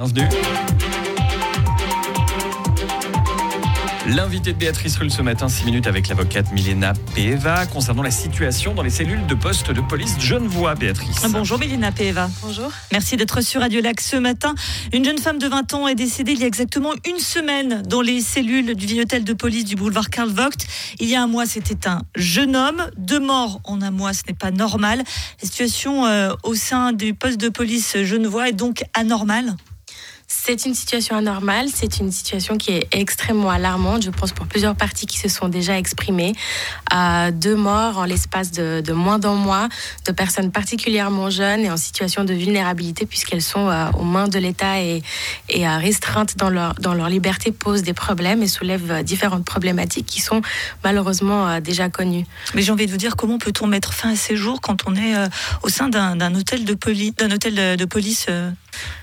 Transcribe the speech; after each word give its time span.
Bienvenue. 0.00 0.28
L'invité 4.06 4.54
de 4.54 4.58
Béatrice 4.58 4.96
Rulle 4.96 5.10
ce 5.10 5.20
matin, 5.20 5.50
6 5.50 5.66
minutes 5.66 5.86
avec 5.86 6.08
l'avocate 6.08 6.50
Milena 6.52 6.94
Peva 7.14 7.66
concernant 7.66 8.02
la 8.02 8.10
situation 8.10 8.72
dans 8.72 8.82
les 8.82 8.88
cellules 8.88 9.26
de 9.26 9.34
poste 9.34 9.70
de 9.70 9.82
police 9.82 10.18
Genevois, 10.18 10.74
Béatrice. 10.74 11.20
Bonjour 11.28 11.58
Milena 11.58 11.92
Peva. 11.92 12.30
Bonjour. 12.40 12.72
Merci 12.92 13.18
d'être 13.18 13.42
sur 13.42 13.60
Radio 13.60 13.82
Lac 13.82 14.00
ce 14.00 14.16
matin. 14.16 14.54
Une 14.94 15.04
jeune 15.04 15.18
femme 15.18 15.38
de 15.38 15.46
20 15.46 15.74
ans 15.74 15.86
est 15.86 15.94
décédée 15.94 16.32
il 16.32 16.40
y 16.40 16.44
a 16.44 16.46
exactement 16.46 16.92
une 17.06 17.18
semaine 17.18 17.82
dans 17.82 18.00
les 18.00 18.22
cellules 18.22 18.74
du 18.74 18.86
vieil 18.86 19.02
hôtel 19.02 19.22
de 19.22 19.34
police 19.34 19.66
du 19.66 19.76
boulevard 19.76 20.08
Karl 20.08 20.30
Vogt. 20.30 20.66
Il 20.98 21.10
y 21.10 21.14
a 21.14 21.22
un 21.22 21.26
mois, 21.26 21.44
c'était 21.44 21.86
un 21.86 22.00
jeune 22.16 22.56
homme. 22.56 22.86
Deux 22.96 23.20
morts 23.20 23.60
en 23.64 23.82
un 23.82 23.90
mois, 23.90 24.14
ce 24.14 24.22
n'est 24.26 24.34
pas 24.34 24.50
normal. 24.50 25.02
La 25.42 25.46
situation 25.46 26.06
euh, 26.06 26.32
au 26.42 26.54
sein 26.54 26.94
du 26.94 27.12
poste 27.12 27.38
de 27.38 27.50
police 27.50 27.98
genevois 28.02 28.48
est 28.48 28.54
donc 28.54 28.82
anormale 28.94 29.56
c'est 30.58 30.66
une 30.66 30.74
situation 30.74 31.16
anormale, 31.16 31.68
c'est 31.72 32.00
une 32.00 32.10
situation 32.10 32.56
qui 32.56 32.72
est 32.72 32.88
extrêmement 32.90 33.50
alarmante, 33.50 34.02
je 34.02 34.10
pense, 34.10 34.32
pour 34.32 34.48
plusieurs 34.48 34.74
parties 34.74 35.06
qui 35.06 35.16
se 35.16 35.28
sont 35.28 35.48
déjà 35.48 35.78
exprimées. 35.78 36.32
Euh, 36.92 37.30
deux 37.30 37.54
morts 37.54 37.98
en 37.98 38.04
l'espace 38.04 38.50
de, 38.50 38.92
moins 38.92 39.20
d'un 39.20 39.34
mois, 39.34 39.68
de 40.06 40.12
personnes 40.12 40.50
particulièrement 40.50 41.30
jeunes 41.30 41.60
et 41.60 41.70
en 41.70 41.76
situation 41.76 42.24
de 42.24 42.34
vulnérabilité, 42.34 43.06
puisqu'elles 43.06 43.42
sont 43.42 43.68
euh, 43.68 43.92
aux 43.92 44.02
mains 44.02 44.26
de 44.26 44.40
l'État 44.40 44.80
et, 44.80 45.04
euh, 45.56 45.76
restreintes 45.76 46.36
dans 46.36 46.50
leur, 46.50 47.08
liberté, 47.08 47.52
posent 47.52 47.84
des 47.84 47.94
problèmes 47.94 48.42
et 48.42 48.48
soulèvent 48.48 49.04
différentes 49.04 49.44
problématiques 49.44 50.06
qui 50.06 50.20
sont 50.20 50.42
malheureusement 50.82 51.60
déjà 51.60 51.88
connues. 51.88 52.26
Mais 52.54 52.62
j'ai 52.62 52.72
envie 52.72 52.86
de 52.86 52.90
vous 52.90 52.96
dire, 52.96 53.14
comment 53.14 53.38
peut-on 53.38 53.68
mettre 53.68 53.94
fin 53.94 54.12
à 54.12 54.16
ces 54.16 54.34
jours 54.34 54.60
quand 54.60 54.88
on 54.88 54.96
est 54.96 55.14
au 55.62 55.68
sein 55.68 55.88
d'un 55.88 56.34
hôtel 56.34 56.64
de 56.64 56.74
police 57.84 58.26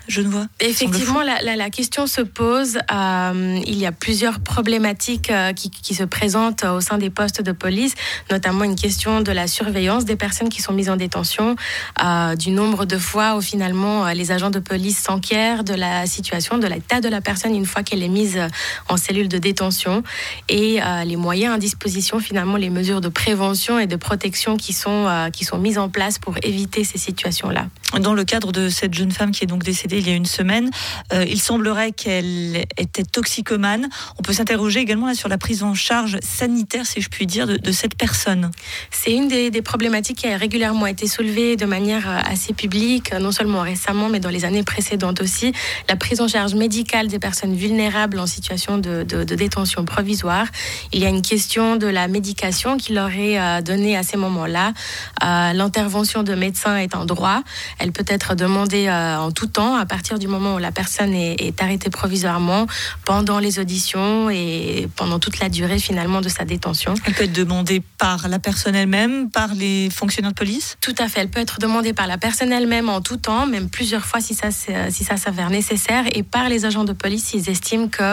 genevois 0.08 0.48
Effectivement, 0.60 1.22
la, 1.22 1.70
question 1.70 2.08
se 2.08 2.22
pose. 2.22 2.78
Euh, 2.92 3.60
il 3.66 3.78
y 3.78 3.86
a 3.86 3.92
plusieurs 3.92 4.40
problématiques 4.40 5.30
euh, 5.30 5.54
qui, 5.54 5.94
se 5.94 6.04
présentent 6.04 6.64
au 6.64 6.82
sein 6.82 6.98
des 6.98 7.10
postes 7.10 7.42
de 7.42 7.52
police, 7.52 7.94
notamment 8.32 8.64
une 8.64 8.76
question 8.76 9.22
de 9.22 9.32
la 9.32 9.48
surveillance 9.48 10.06
des 10.06 10.16
personnes 10.16 10.50
qui 10.50 10.62
sont 10.62 10.74
mises 10.74 10.90
en 10.90 10.96
détention, 10.96 11.56
euh, 12.04 12.36
du 12.36 12.52
nombre 12.52 12.86
de 12.86 12.98
fois 12.98 13.36
où 13.36 13.42
finalement 13.42 14.08
les 14.08 14.32
agents 14.32 14.50
de 14.50 14.60
police 14.60 15.00
s'enquièrent 15.00 15.64
de 15.64 15.74
la 15.74 16.06
situation, 16.06 16.58
de 16.58 16.68
l'état 16.68 17.02
de 17.02 17.10
la 17.10 17.22
personne 17.22 17.56
une 17.56 17.66
fois 17.66 17.84
qu'elle 17.84 18.04
est 18.04 18.08
mise 18.08 18.40
en 18.88 18.98
cellule 18.98 19.28
de 19.28 19.38
détention, 19.38 20.04
et 20.50 20.80
les 21.06 21.16
moyens 21.16 21.56
à 21.56 21.58
disposition, 21.58 22.20
finalement 22.20 22.58
les 22.58 22.70
mesures 22.70 23.02
de 23.02 23.10
prévention 23.10 23.80
et 23.80 23.88
de 23.88 23.96
protection 23.96 24.58
qui 24.58 24.74
sont, 24.74 25.30
qui 25.34 25.46
sont 25.46 25.58
mises 25.58 25.78
en 25.78 25.90
place 25.90 26.20
pour 26.20 26.36
éviter 26.44 26.84
ces 26.84 26.98
situations-là. 26.98 27.68
Dans 28.00 28.14
le 28.14 28.24
cadre 28.26 28.52
de 28.52 28.70
cette 28.70 28.94
jeune 28.94 29.12
femme 29.12 29.32
qui 29.32 29.44
est 29.44 29.48
donc 29.48 29.64
décédée 29.68 29.98
il 30.00 30.08
y 30.08 30.12
a 30.12 30.16
une 30.16 30.26
semaine, 30.26 30.70
euh, 31.14 31.26
il 31.28 31.42
semblerait 31.42 31.92
qu'elle 31.92 32.66
était 32.78 33.04
toxicomane. 33.04 33.90
On 34.18 34.22
peut 34.22 34.32
s'interroger 34.32 34.80
également 34.80 35.08
là 35.08 35.14
sur 35.14 35.28
la 35.28 35.38
prise 35.38 35.62
en 35.62 35.74
charge 35.74 36.18
sanitaire, 36.22 36.86
si 36.86 37.02
je 37.02 37.10
puis 37.10 37.26
dire, 37.26 37.46
de, 37.48 37.72
cette 37.72 37.96
personne. 37.96 38.50
C'est 38.92 39.12
une 39.12 39.28
des, 39.28 39.62
problématiques 39.62 40.20
qui 40.20 40.28
a 40.28 40.38
régulièrement 40.38 40.88
été 40.88 41.08
soulevée 41.08 41.58
de 41.58 41.66
manière 41.66 42.10
euh, 42.10 42.20
assez 42.32 42.54
publique, 42.54 43.14
non 43.14 43.32
seulement 43.32 43.62
récemment, 43.62 44.08
mais 44.08 44.22
dans 44.22 44.30
les 44.30 44.46
années 44.46 44.64
précédentes 44.64 45.22
aussi. 45.22 45.52
La 45.90 45.98
prise 45.98 46.22
en 46.22 46.30
charge 46.30 46.56
médicale 46.56 47.08
des 47.08 47.20
personnes 47.20 47.56
vulnérables 47.56 48.20
en 48.20 48.28
situation 48.28 48.78
de, 48.78 49.04
détention 49.04 49.84
provisoire. 49.84 50.48
Il 50.94 51.02
y 51.02 51.06
a 51.06 51.10
une 51.10 51.22
question 51.22 51.76
de 51.76 51.88
la 51.88 52.08
médication 52.08 52.78
qui 52.78 52.94
leur 52.94 53.12
est 53.12 53.38
euh, 53.38 53.62
donnée 53.62 53.98
à 53.98 54.04
ces 54.04 54.16
moments-là. 54.18 54.74
L'intervention 55.22 56.24
de 56.24 56.34
médecins 56.34 56.78
est 56.78 56.96
en 56.96 57.06
droit. 57.06 57.42
Elle 57.80 57.92
peut 57.92 58.06
être 58.08 58.36
demandée 58.36 58.90
en 58.90 59.32
tout 59.32 59.47
temps 59.48 59.76
à 59.76 59.86
partir 59.86 60.20
du 60.20 60.28
moment 60.28 60.56
où 60.56 60.58
la 60.58 60.72
personne 60.72 61.14
est, 61.14 61.62
arrêtée 61.62 61.90
provisoirement 61.90 62.68
pendant 63.06 63.40
les 63.40 63.60
auditions 63.60 64.30
et 64.30 64.88
pendant 64.96 65.20
toute 65.20 65.40
la 65.40 65.50
durée 65.50 65.80
finalement 65.80 66.22
de 66.22 66.30
sa 66.30 66.46
détention. 66.46 66.94
Elle 67.06 67.14
peut 67.14 67.24
être 67.24 67.34
demandée 67.34 67.82
par 67.98 68.28
la 68.28 68.40
personne 68.40 68.76
elle-même, 68.76 69.30
par 69.30 69.54
les 69.56 69.90
fonctionnaires 69.90 70.32
de 70.32 70.36
police? 70.36 70.78
Tout 70.82 70.96
à 71.00 71.08
fait. 71.08 71.22
Elle 71.22 71.30
peut 71.30 71.40
être 71.40 71.60
demandée 71.60 71.94
par 71.94 72.08
la 72.08 72.18
personne 72.18 72.52
elle-même 72.52 72.90
en 72.90 73.02
tout 73.02 73.18
temps, 73.18 73.48
même 73.48 73.70
plusieurs 73.70 74.06
fois 74.06 74.22
si 74.22 74.34
ça, 74.36 74.52
si 74.52 75.04
ça 75.04 75.18
s'avère 75.18 75.50
nécessaire, 75.50 76.06
et 76.14 76.24
par 76.24 76.50
les 76.50 76.66
agents 76.66 76.84
de 76.84 76.94
police 76.94 77.26
s'ils 77.26 77.50
estiment 77.50 77.88
qu'il 77.88 78.06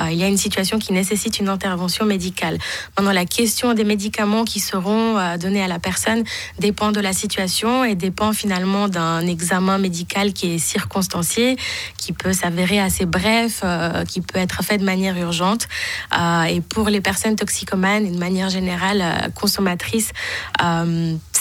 euh, 0.00 0.10
y 0.10 0.24
a 0.24 0.28
une 0.28 0.36
situation 0.36 0.78
qui 0.78 0.92
nécessite 0.92 1.38
une 1.38 1.48
intervention 1.48 2.04
médicale. 2.04 2.58
Maintenant, 2.96 3.12
la 3.12 3.26
question 3.26 3.74
des 3.74 3.84
médicaments 3.84 4.44
qui 4.44 4.60
seront 4.60 5.18
euh, 5.18 5.36
donnés 5.36 5.62
à 5.62 5.68
la 5.68 5.78
personne 5.78 6.24
dépend 6.58 6.92
de 6.92 7.00
la 7.00 7.12
situation 7.12 7.84
et 7.84 7.94
dépend 7.94 8.32
finalement 8.32 8.88
d'un 8.88 9.26
examen 9.26 9.78
médical 9.78 10.32
qui 10.32 10.54
est 10.54 10.58
qui 11.96 12.12
peut 12.12 12.32
s'avérer 12.32 12.80
assez 12.80 13.06
bref, 13.06 13.62
euh, 13.64 14.04
qui 14.04 14.20
peut 14.20 14.38
être 14.38 14.62
fait 14.62 14.78
de 14.78 14.84
manière 14.84 15.16
urgente. 15.16 15.68
Euh, 16.18 16.42
et 16.44 16.60
pour 16.60 16.88
les 16.88 17.00
personnes 17.00 17.36
toxicomanes 17.36 18.06
et 18.06 18.10
de 18.10 18.18
manière 18.18 18.50
générale 18.50 19.00
euh, 19.02 19.28
consommatrices, 19.30 20.12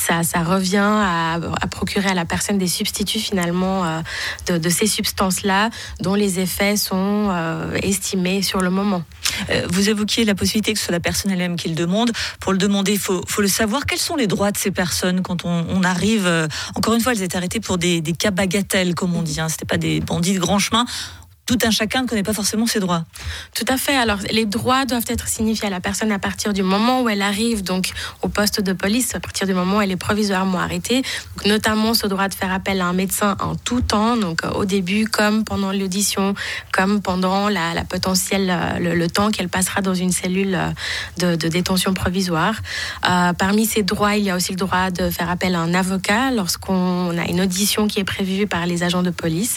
ça, 0.07 0.43
revient 0.43 0.77
à, 0.77 1.39
procurer 1.69 2.09
à 2.09 2.13
la 2.13 2.25
personne 2.25 2.57
des 2.57 2.67
substituts 2.67 3.19
finalement 3.19 4.01
de, 4.47 4.57
de, 4.57 4.69
ces 4.69 4.87
substances-là 4.87 5.69
dont 6.01 6.15
les 6.15 6.39
effets 6.39 6.77
sont 6.77 7.31
estimés 7.81 8.41
sur 8.41 8.61
le 8.61 8.69
moment. 8.69 9.03
Vous 9.69 9.89
évoquiez 9.89 10.25
la 10.25 10.35
possibilité 10.35 10.73
que 10.73 10.79
ce 10.79 10.85
soit 10.85 10.91
la 10.91 10.99
personne 10.99 11.31
elle-même 11.31 11.55
qui 11.55 11.69
le 11.69 11.75
demande. 11.75 12.11
Pour 12.39 12.51
le 12.51 12.57
demander, 12.57 12.93
il 12.93 12.99
faut, 12.99 13.23
le 13.39 13.47
savoir. 13.47 13.85
Quels 13.85 13.99
sont 13.99 14.15
les 14.15 14.27
droits 14.27 14.51
de 14.51 14.57
ces 14.57 14.71
personnes 14.71 15.21
quand 15.21 15.45
on, 15.45 15.83
arrive 15.83 16.29
Encore 16.75 16.93
une 16.93 17.01
fois, 17.01 17.13
elles 17.13 17.23
étaient 17.23 17.37
arrêtées 17.37 17.59
pour 17.59 17.77
des, 17.77 18.01
des 18.01 18.13
cas 18.13 18.31
bagatelles, 18.31 18.95
comme 18.95 19.15
on 19.15 19.21
dit. 19.21 19.39
Hein. 19.39 19.49
C'était 19.49 19.65
pas 19.65 19.77
des 19.77 19.99
bandits 19.99 20.33
de 20.33 20.39
grand 20.39 20.59
chemin 20.59 20.85
tout 21.47 21.57
un 21.63 21.71
chacun 21.71 22.01
ne 22.03 22.07
connaît 22.07 22.23
pas 22.23 22.33
forcément 22.33 22.67
ses 22.67 22.81
droits. 22.81 23.05
Tout 23.55 23.63
à 23.69 23.77
fait. 23.77 23.95
Alors, 23.95 24.19
les 24.31 24.45
droits 24.45 24.85
doivent 24.85 25.05
être 25.07 25.29
signifiés 25.29 25.67
à 25.67 25.69
la 25.69 25.79
personne 25.79 26.11
à 26.11 26.19
partir 26.19 26.51
du 26.51 26.61
moment 26.61 27.01
où 27.01 27.09
elle 27.09 27.21
arrive 27.21 27.63
donc 27.63 27.91
au 28.21 28.27
poste 28.27 28.59
de 28.59 28.73
police, 28.73 29.15
à 29.15 29.21
partir 29.21 29.47
du 29.47 29.53
moment 29.53 29.77
où 29.77 29.81
elle 29.81 29.91
est 29.91 29.95
provisoirement 29.95 30.59
arrêtée. 30.59 31.01
notamment 31.45 31.93
ce 31.93 32.05
droit 32.05 32.27
de 32.27 32.33
faire 32.33 32.51
appel 32.51 32.81
à 32.81 32.85
un 32.85 32.93
médecin 32.93 33.37
en 33.39 33.55
tout 33.55 33.79
temps, 33.79 34.17
donc 34.17 34.41
au 34.55 34.65
début 34.65 35.05
comme 35.05 35.45
pendant 35.45 35.71
l'audition, 35.71 36.35
comme 36.73 37.01
pendant 37.01 37.47
la, 37.47 37.73
potentielle 37.85 38.49
euh, 38.49 38.95
le, 38.95 39.07
temps 39.09 39.31
qu'elle 39.31 39.47
passera 39.47 39.81
dans 39.81 39.93
une 39.93 40.11
cellule 40.11 40.55
euh, 41.23 41.35
de, 41.37 41.47
détention 41.47 41.93
provisoire. 41.93 42.55
Euh, 43.09 43.31
parmi 43.31 43.65
ces 43.65 43.83
droits, 43.83 44.17
il 44.17 44.25
y 44.25 44.29
a 44.29 44.35
aussi 44.35 44.51
le 44.51 44.57
droit 44.57 44.91
de 44.91 45.09
faire 45.09 45.29
appel 45.29 45.55
à 45.55 45.59
un 45.59 45.73
avocat 45.73 46.31
lorsqu'on 46.31 47.17
a 47.17 47.25
une 47.25 47.39
audition 47.39 47.87
qui 47.87 48.01
est 48.01 48.03
prévue 48.03 48.47
par 48.47 48.65
les 48.65 48.83
agents 48.83 49.03
de 49.03 49.11
police. 49.11 49.55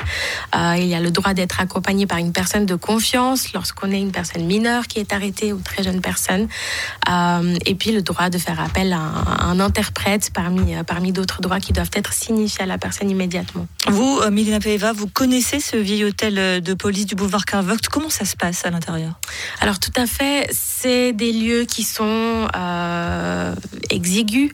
il 0.54 0.86
y 0.86 0.94
a 0.94 1.00
le 1.00 1.10
droit 1.10 1.34
d'être 1.34 1.60
accompagné 1.60 1.79
accompagné 1.80 2.06
par 2.06 2.18
une 2.18 2.32
personne 2.32 2.66
de 2.66 2.74
confiance 2.74 3.54
lorsqu'on 3.54 3.90
est 3.90 4.00
une 4.00 4.12
personne 4.12 4.44
mineure 4.44 4.86
qui 4.86 4.98
est 4.98 5.14
arrêtée 5.14 5.54
ou 5.54 5.60
très 5.60 5.82
jeune 5.82 6.02
personne. 6.02 6.46
Euh, 7.08 7.56
et 7.64 7.74
puis 7.74 7.90
le 7.90 8.02
droit 8.02 8.28
de 8.28 8.36
faire 8.36 8.60
appel 8.60 8.92
à 8.92 8.98
un, 8.98 9.60
interprète 9.60 10.30
parmi, 10.34 10.76
euh, 10.76 10.82
parmi 10.82 11.10
d'autres 11.12 11.40
droits 11.40 11.58
qui 11.58 11.72
doivent 11.72 11.90
être 11.94 12.12
signifiés 12.12 12.64
à 12.64 12.66
la 12.66 12.76
personne 12.76 13.08
immédiatement. 13.08 13.66
Vous, 13.88 14.20
euh, 14.22 14.30
Milena 14.30 14.60
Peva, 14.60 14.92
vous 14.92 15.06
connaissez 15.06 15.58
ce 15.58 15.76
vieil 15.76 16.04
hôtel 16.04 16.62
de 16.62 16.74
police 16.74 17.06
du 17.06 17.14
boulevard 17.14 17.46
Carvoct? 17.46 17.88
Comment 17.88 18.10
ça 18.10 18.26
se 18.26 18.36
passe 18.36 18.66
à 18.66 18.70
l'intérieur? 18.70 19.18
Alors 19.60 19.78
tout 19.78 19.92
à 19.96 20.06
fait, 20.06 20.50
c'est 20.52 21.14
des 21.14 21.32
lieux 21.32 21.64
qui 21.64 21.82
sont 21.82 22.46
exigus. 23.88 24.52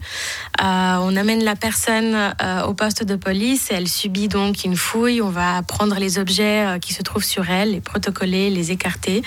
on 0.59 1.15
amène 1.17 1.43
la 1.43 1.55
personne 1.55 2.33
au 2.65 2.73
poste 2.73 3.03
de 3.03 3.15
police, 3.17 3.67
elle 3.69 3.89
subit 3.89 4.29
donc 4.29 4.63
une 4.63 4.77
fouille. 4.77 5.21
On 5.21 5.29
va 5.29 5.61
prendre 5.63 5.97
les 5.99 6.19
objets 6.19 6.77
qui 6.81 6.93
se 6.93 7.01
trouvent 7.01 7.16
sur 7.23 7.49
elle, 7.49 7.71
les 7.71 7.81
protocoler, 7.81 8.49
les 8.49 8.71
écarter. 8.71 9.21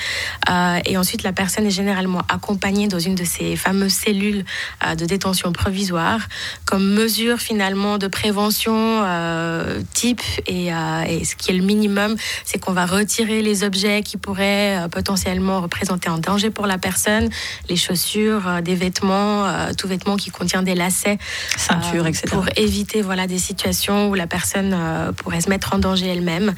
Euh, 0.49 0.78
et 0.84 0.97
ensuite, 0.97 1.23
la 1.23 1.33
personne 1.33 1.67
est 1.67 1.71
généralement 1.71 2.23
accompagnée 2.28 2.89
dans 2.89 2.99
une 2.99 3.15
de 3.15 3.25
ces 3.25 3.56
fameuses 3.56 3.93
cellules 3.93 4.45
euh, 4.87 4.95
de 4.95 5.05
détention 5.05 5.53
provisoire 5.53 6.21
comme 6.65 6.87
mesure 6.95 7.39
finalement 7.39 7.99
de 7.99 8.06
prévention 8.06 8.75
euh, 8.75 9.81
type. 9.95 10.23
Et, 10.47 10.67
et, 10.67 11.25
ce 11.25 11.37
qui 11.37 11.51
est 11.51 11.55
le 11.55 11.65
minimum, 11.65 12.17
c'est 12.45 12.59
qu'on 12.59 12.73
va 12.73 12.87
retirer 12.87 13.43
les 13.43 13.65
objets 13.65 14.03
qui 14.03 14.16
pourraient 14.16 14.86
potentiellement 14.91 15.60
représenter 15.60 16.09
un 16.09 16.19
danger 16.19 16.51
pour 16.51 16.66
la 16.66 16.78
personne, 16.78 17.28
les 17.69 17.77
chaussures, 17.77 18.63
des 18.63 18.75
vêtements, 18.75 19.47
tout 19.77 19.89
vêtement 19.89 20.16
qui 20.16 20.31
contient 20.31 20.63
des 20.63 20.75
lacets, 20.75 21.19
ceinture, 21.57 22.07
etc. 22.07 22.27
Pour 22.31 22.47
éviter 22.57 23.03
voilà 23.03 23.27
des 23.27 23.39
situations 23.39 24.09
où 24.09 24.15
la 24.15 24.27
personne 24.27 24.77
pourrait 25.16 25.41
se 25.41 25.48
mettre 25.48 25.75
en 25.75 25.78
danger 25.78 26.07
elle-même 26.07 26.54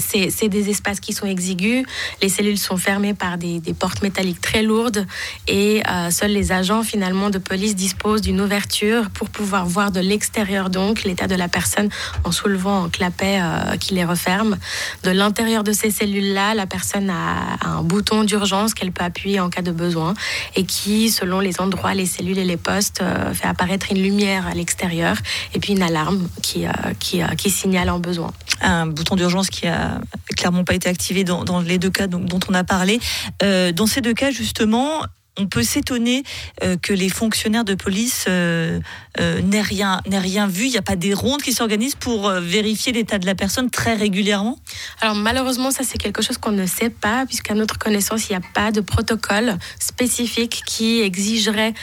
c'est 0.00 0.48
des 0.48 0.70
espaces 0.70 1.00
qui 1.00 1.12
sont 1.12 1.26
exigus. 1.26 1.84
Les 2.22 2.28
cellules 2.28 2.58
sont 2.58 2.76
fermées 2.76 3.14
par 3.14 3.38
des, 3.38 3.60
portes 3.78 4.02
métalliques 4.02 4.40
très 4.40 4.62
lourdes 4.62 5.06
et 5.46 5.82
euh, 5.88 6.10
seuls 6.10 6.32
les 6.32 6.52
agents 6.52 6.82
finalement 6.82 7.30
de 7.30 7.38
police 7.38 7.76
disposent 7.76 8.22
d'une 8.22 8.40
ouverture 8.40 9.10
pour 9.10 9.28
pouvoir 9.30 9.66
voir 9.66 9.92
de 9.92 10.00
l'extérieur 10.00 10.70
donc 10.70 11.04
l'état 11.04 11.26
de 11.28 11.34
la 11.34 11.48
personne 11.48 11.90
en 12.24 12.32
soulevant 12.32 12.84
un 12.84 12.88
clapet 12.88 13.38
euh, 13.40 13.76
qui 13.76 13.94
les 13.94 14.04
referme. 14.04 14.56
De 15.04 15.10
l'intérieur 15.10 15.62
de 15.62 15.72
ces 15.72 15.90
cellules-là, 15.90 16.54
la 16.54 16.66
personne 16.66 17.10
a, 17.10 17.58
un 17.64 17.82
bouton 17.82 18.24
d'urgence 18.24 18.74
qu'elle 18.74 18.90
peut 18.90 19.04
appuyer 19.04 19.38
en 19.38 19.50
cas 19.50 19.62
de 19.62 19.70
besoin 19.70 20.14
et 20.56 20.64
qui, 20.64 21.10
selon 21.10 21.40
les 21.40 21.60
endroits, 21.60 21.94
les 21.94 22.06
cellules 22.06 22.38
et 22.38 22.44
les 22.44 22.56
postes, 22.56 23.00
euh, 23.02 23.32
fait 23.32 23.46
apparaître 23.46 23.86
une 23.90 24.02
lumière 24.02 24.46
à 24.46 24.54
l'extérieur 24.54 25.16
et 25.54 25.60
puis 25.60 25.74
une 25.74 25.82
alarme 25.82 26.28
qui, 26.42 26.64
qui, 26.98 27.20
qui 27.36 27.50
signale 27.50 27.90
en 27.90 27.98
besoin. 27.98 28.32
Un 28.68 28.86
bouton 28.86 29.16
d'urgence 29.16 29.48
qui 29.48 29.66
a 29.66 30.00
clairement 30.36 30.64
pas 30.64 30.74
été 30.74 30.88
activé 30.88 31.24
dans, 31.24 31.60
les 31.60 31.78
deux 31.78 31.90
cas 31.90 32.06
dont 32.06 32.40
on 32.48 32.54
a 32.54 32.64
parlé. 32.64 33.00
Euh, 33.42 33.72
dans 33.72 33.86
ces 33.86 34.00
deux 34.00 34.14
cas, 34.14 34.30
justement, 34.30 35.02
on 35.38 35.46
peut 35.46 35.62
s'étonner 35.62 36.24
euh, 36.62 36.76
que 36.76 36.92
les 36.92 37.08
fonctionnaires 37.08 37.64
de 37.64 37.74
police 37.74 38.26
euh, 38.28 38.80
euh, 39.20 39.40
n'aient 39.40 39.62
rien, 39.62 40.00
vu. 40.48 40.66
Il 40.66 40.70
n'y 40.70 40.78
a 40.78 40.82
pas 40.82 40.96
des 40.96 41.14
rondes 41.14 41.42
qui 41.42 41.52
s'organisent 41.52 41.94
pour 41.94 42.30
vérifier 42.30 42.92
l'état 42.92 43.18
de 43.18 43.26
la 43.26 43.34
personne 43.34 43.70
très 43.70 43.94
régulièrement? 43.94 44.58
Alors 45.00 45.14
malheureusement, 45.14 45.70
ça 45.70 45.84
c'est 45.84 45.98
quelque 45.98 46.22
chose 46.22 46.38
qu'on 46.38 46.52
ne 46.52 46.66
sait 46.66 46.90
pas, 46.90 47.24
puisqu'à 47.26 47.54
notre 47.54 47.78
connaissance, 47.78 48.28
il 48.28 48.32
n'y 48.32 48.36
a 48.36 48.46
pas 48.54 48.72
de 48.72 48.80
protocole 48.80 49.56
spécifique 49.78 50.62
qui 50.66 51.00
exigerait 51.00 51.74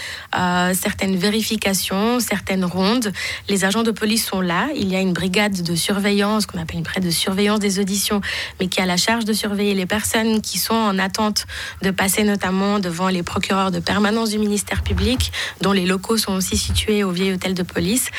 certaines 0.74 1.16
vérifications, 1.16 2.20
certaines 2.20 2.66
rondes. 2.66 3.12
Les 3.48 3.66
agents 3.66 3.84
de 3.84 3.92
police 3.92 4.26
sont 4.26 4.42
là. 4.42 4.68
Il 4.76 4.90
y 4.90 4.96
a 4.96 5.00
une 5.00 5.14
brigade 5.14 5.62
de 5.62 5.76
surveillance, 5.76 6.46
qu'on 6.46 6.60
appelle 6.60 6.78
une 6.78 6.84
brigade 6.84 7.06
de 7.06 7.12
surveillance 7.12 7.60
des 7.60 7.80
auditions, 7.80 8.22
mais 8.60 8.68
qui 8.68 8.82
a 8.82 8.86
la 8.86 8.98
charge 8.98 9.26
de 9.26 9.34
surveiller 9.34 9.76
les 9.76 9.86
personnes 9.86 10.42
qui 10.42 10.58
sont 10.58 10.74
en 10.74 10.98
attente 11.00 11.46
de 11.82 11.92
passer 11.92 12.24
notamment 12.24 12.80
devant 12.80 13.08
les 13.10 13.24
procureurs 13.24 13.45
de 13.54 13.80
permanence 13.80 14.32
du 14.32 14.40
ministère 14.40 14.82
public, 14.82 15.32
dont 15.62 15.72
les 15.72 15.86
locaux 15.86 16.18
sont 16.18 16.34
aussi 16.34 16.58
situés 16.58 17.04
au 17.04 17.12
vieil 17.12 17.34
hôtel 17.34 17.54
de 17.54 17.62
police. 17.62 18.10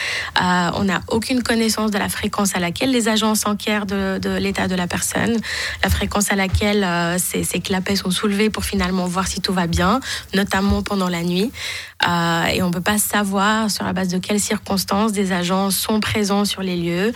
Euh, 0.41 0.71
on 0.75 0.85
n'a 0.85 1.01
aucune 1.09 1.43
connaissance 1.43 1.91
de 1.91 1.99
la 1.99 2.09
fréquence 2.09 2.55
à 2.55 2.61
laquelle 2.61 2.93
les 2.93 3.09
agents 3.09 3.35
s'enquièrent 3.35 3.87
de, 3.87 4.39
l'état 4.39 4.69
de 4.69 4.77
la 4.77 4.87
personne, 4.87 5.37
la 5.83 5.91
fréquence 5.91 6.31
à 6.31 6.37
laquelle 6.37 6.85
euh, 6.85 7.19
ces, 7.19 7.45
clapets 7.61 7.97
sont 7.97 8.11
soulevés 8.11 8.51
pour 8.51 8.65
finalement 8.65 9.07
voir 9.07 9.27
si 9.27 9.41
tout 9.41 9.53
va 9.53 9.67
bien, 9.67 10.01
notamment 10.35 10.83
pendant 10.83 11.09
la 11.09 11.23
nuit. 11.23 11.51
Euh, 12.07 12.45
et 12.45 12.63
on 12.63 12.69
ne 12.69 12.73
peut 12.73 12.81
pas 12.81 12.99
savoir 12.99 13.71
sur 13.71 13.85
la 13.85 13.93
base 13.93 14.09
de 14.09 14.19
quelles 14.19 14.41
circonstances 14.41 15.13
des 15.13 15.33
agents 15.33 15.71
sont 15.71 15.99
présents 15.99 16.45
sur 16.45 16.63
les 16.63 16.77
lieux 16.77 17.13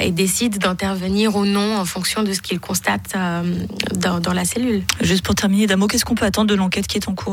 et 0.00 0.10
décident 0.10 0.58
d'intervenir 0.58 1.36
ou 1.36 1.44
non 1.44 1.76
en 1.76 1.84
fonction 1.84 2.22
de 2.22 2.32
ce 2.32 2.40
qu'ils 2.40 2.60
constatent 2.60 3.16
dans, 3.94 4.20
dans, 4.20 4.32
la 4.32 4.44
cellule. 4.44 4.84
Juste 5.00 5.24
pour 5.24 5.34
terminer, 5.34 5.66
Damo, 5.66 5.86
qu'est-ce 5.86 6.04
qu'on 6.04 6.14
peut 6.14 6.24
attendre 6.24 6.48
de 6.48 6.54
l'enquête 6.54 6.86
qui 6.86 6.98
est 6.98 7.08
en 7.08 7.14
cours? 7.14 7.25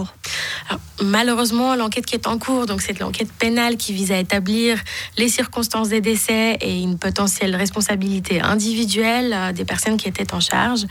Malheureusement, 1.01 1.75
l'enquête 1.75 2.05
qui 2.05 2.15
est 2.15 2.27
en 2.27 2.37
cours, 2.37 2.65
donc 2.65 2.81
c'est 2.81 2.97
l'enquête 2.99 3.31
pénale 3.31 3.77
qui 3.77 3.93
vise 3.93 4.11
à 4.11 4.17
établir 4.17 4.79
les 5.17 5.27
circonstances 5.27 5.89
des 5.89 6.01
décès 6.01 6.57
et 6.61 6.81
une 6.81 6.97
potentielle 6.97 7.55
responsabilité 7.55 8.41
individuelle 8.41 9.53
des 9.53 9.65
personnes 9.65 9.97
qui 9.97 10.07
étaient 10.07 10.33
en 10.33 10.39
charge. 10.39 10.85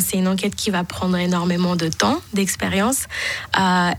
c'est 0.00 0.16
une 0.16 0.28
enquête 0.28 0.54
qui 0.54 0.70
va 0.70 0.84
prendre 0.84 1.16
énormément 1.16 1.76
de 1.76 1.88
temps, 1.88 2.20
d'expérience 2.32 3.06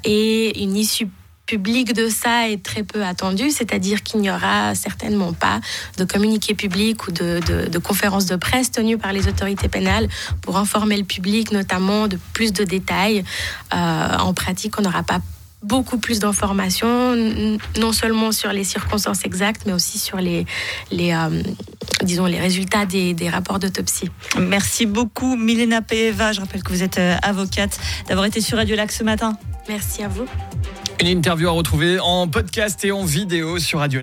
et 0.04 0.64
une 0.64 0.76
issue 0.76 1.08
public 1.48 1.94
de 1.94 2.10
ça 2.10 2.50
est 2.50 2.62
très 2.62 2.84
peu 2.84 3.04
attendu, 3.04 3.50
c'est-à-dire 3.50 4.04
qu'il 4.04 4.20
n'y 4.20 4.30
aura 4.30 4.76
certainement 4.76 5.34
pas 5.34 5.62
de 5.98 6.04
communiqué 6.04 6.54
public 6.54 7.08
ou 7.08 7.12
de, 7.12 7.40
de, 7.70 7.80
conférences 7.80 8.26
de 8.26 8.36
presse 8.36 8.70
tenues 8.70 8.98
par 8.98 9.14
les 9.14 9.28
autorités 9.28 9.70
pénales 9.70 10.10
pour 10.42 10.58
informer 10.58 10.98
le 10.98 11.06
public, 11.06 11.52
notamment 11.52 12.08
de 12.08 12.20
plus 12.34 12.52
de 12.52 12.64
détails. 12.64 13.24
Euh, 13.74 14.18
en 14.18 14.34
pratique, 14.34 14.78
on 14.78 14.82
n'aura 14.82 15.04
pas 15.04 15.22
beaucoup 15.64 15.98
plus 15.98 16.20
d'informations, 16.20 17.16
non 17.80 17.92
seulement 17.92 18.32
sur 18.32 18.52
les 18.52 18.64
circonstances 18.64 19.26
exactes, 19.26 19.64
mais 19.66 19.74
aussi 19.74 19.98
sur 19.98 20.18
les, 20.18 20.46
les 20.92 21.14
euh, 21.14 21.42
disons, 22.04 22.26
les 22.26 22.40
résultats 22.40 22.86
des, 22.86 23.14
des 23.14 23.30
rapports 23.30 23.58
d'autopsie. 23.58 24.10
Merci 24.38 24.86
beaucoup, 24.86 25.36
Milena 25.36 25.82
Peeva. 25.82 26.34
Je 26.34 26.42
rappelle 26.42 26.62
que 26.62 26.72
vous 26.72 26.84
êtes 26.84 27.00
euh, 27.00 27.16
avocate, 27.24 27.80
d'avoir 28.08 28.26
été 28.26 28.42
sur 28.42 28.58
Radio 28.58 28.76
Lac 28.76 28.92
ce 28.92 29.04
matin. 29.04 29.38
Merci 29.68 30.04
à 30.04 30.08
vous. 30.08 30.26
Une 31.00 31.08
interview 31.08 31.48
à 31.48 31.52
retrouver 31.52 32.00
en 32.00 32.28
podcast 32.28 32.84
et 32.84 32.92
en 32.92 33.06
vidéo 33.06 33.60
sur 33.60 33.80
Radio 33.80 33.96